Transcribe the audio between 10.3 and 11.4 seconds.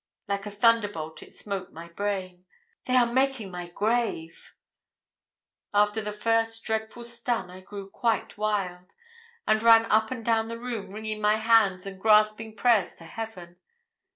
the room wringing my